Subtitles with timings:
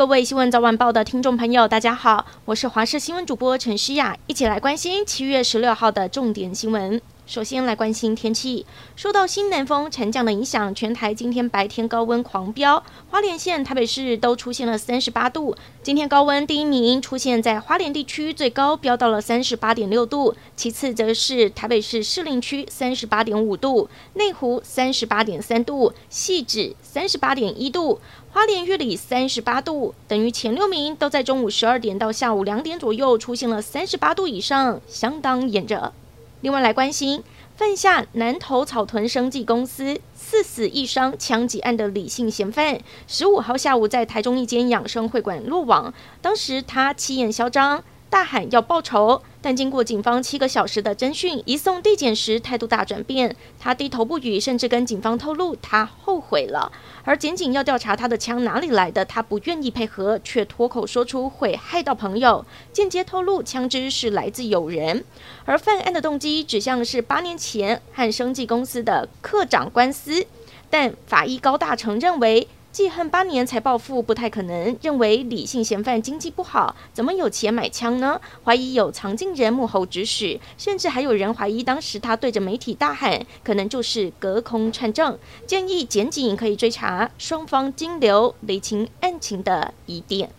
[0.00, 6.98] 各位新闻早晚报的听众朋友，大家好，我是华视新闻主播陈诗雅，一起来关心七月十六号的重点新闻。
[7.30, 8.66] 首先来关心天气，
[8.96, 15.54] 受到西南风沉降的影响，全台今天白天高温狂飙，花莲县、台北市都出现了三十八度。
[15.80, 28.00] 今天高温第一名出现在花莲地区，最高飙到了三十八点六度，其次则是台北市士林区三十八点五度，内湖三十八点三度，汐止三十八点一度，
[28.32, 35.92] 花莲月里三十八度，等于前六名都在中午十二点到下午两点左右出现了三十八度以上，相当炎热。
[36.42, 37.22] 另外来关心，
[37.54, 47.84] 犯下南投草屯生技公司四死一伤枪击案的李姓嫌犯，十五号下午在台中一间养生会馆落网，当时他气焰嚣张。
[48.10, 56.72] 大喊要报仇，但经过警方七个小时的侦讯，移送地检时态度大转变，他低头不语，甚至跟警方透露他后悔了。
[57.04, 65.04] 而检警要调查他的枪哪里来的，他不愿意配合，却脱口说出会害到朋友，间接透露枪支是来自友人。
[65.44, 70.26] 而犯案的动机指向是八年前和生技公司的科长官司，
[70.68, 72.48] 但法医高大成认为。
[72.72, 78.20] 记恨八年才暴富不太可能，认为李姓嫌犯经济不好，怎么有钱买枪呢？
[78.44, 85.18] 怀疑有藏经人幕后指使，甚至还有人怀疑当时他对着媒体大喊，可能就是隔空串证。
[85.46, 90.30] 建议检警可以追查双方金流，厘清案情的疑点。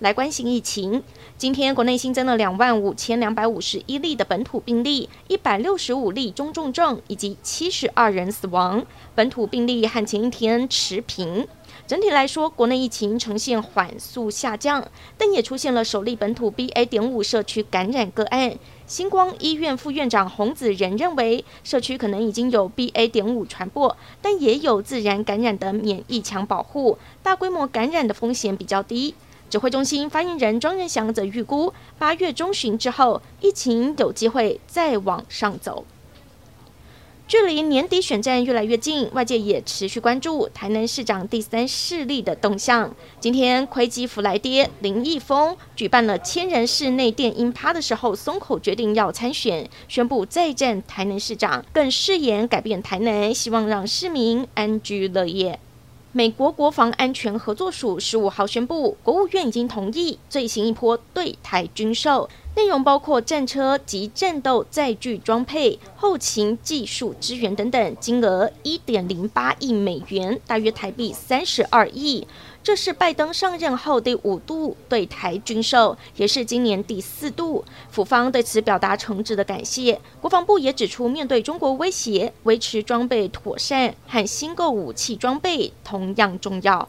[0.00, 1.02] 来关心疫情，
[1.36, 8.86] 今天国内新增了两万五千两百五十一例的本土病例，一百六十五例中重症，以及七十二人死亡。
[9.16, 11.48] 本土病例和前一天持平。
[11.88, 16.86] 整体来说，国内疫情呈现缓速下降，但也出现了首例本土 BA.
[16.86, 18.54] 点五社区感染个案。
[18.86, 23.10] 星光医院副院长洪子仁认为，社区可能已经有 BA.
[23.10, 29.16] 点五传播，但也有自然感染的免疫墙保护，大规模感染的风险比较低。
[29.50, 35.84] 指挥中心发言人庄人祥则预估，八月中旬之后，疫情有机会再往上走。
[37.26, 42.94] 距离年底选战越来越近，外界也持续关注台南市长第三势力的动向。
[43.20, 55.60] 今天亏基福来爹林义峰举办了千人室内电音趴的时候，松口决定要参选，宣布再战台南市长，更誓言改变台南，希望让市民安居乐业。
[56.18, 62.28] 美国国防安全合作署十五号宣布，国务院已经同意最新一波对台军售。
[62.56, 72.26] 内容包括战车及战斗载具装配、后勤技术支援等等，金额一点零八亿美元，大约台币三十二亿。
[72.60, 77.64] 这是拜登上任后第五度对台军售，也是今年第四度。
[77.90, 80.00] 府方对此表达诚挚的感谢。
[80.20, 86.88] 国防部也指出，面对中国威胁，维持装备妥善和新购武器装备同样重要。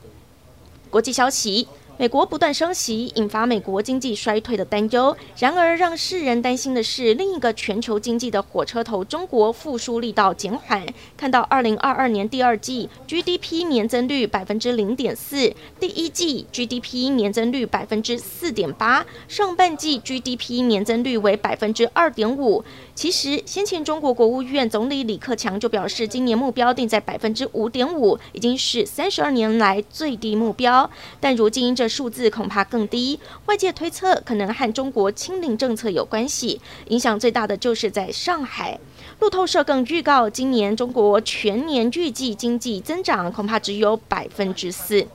[0.90, 1.68] 国际消息。
[2.00, 5.18] 美国不断升息，引发美国经济衰退的担忧。
[5.38, 10.82] 然而，让世人担心的是，另一个全球经济的火车头——中国复苏力道减缓。
[11.18, 22.64] 看到二零二二年第二季 GDP 年增率百分之零点四，第一季 GDP 年增率百分之四点八，上半季 GDP 年增率为百分之二点五。
[22.96, 30.90] 其实，先前中国国务院总理李克强就表示，今年目标定在百分之五点五，已经是三十二年来最低目标。
[31.20, 38.80] 但如今这数字恐怕更低，外界推测可能和中国清零政策有关系，影响最大的就是在上海。
[39.20, 45.08] 路透社更预告，今年中国全年预计经济增长恐怕只有百分之四。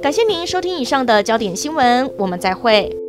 [0.00, 3.07] 感谢您收听以上的焦点新闻，我们再会。